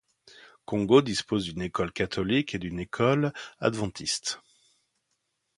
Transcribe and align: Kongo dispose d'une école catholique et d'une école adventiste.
Kongo 0.65 1.03
dispose 1.03 1.43
d'une 1.43 1.61
école 1.61 1.93
catholique 1.93 2.55
et 2.55 2.57
d'une 2.57 2.79
école 2.79 3.33
adventiste. 3.59 4.39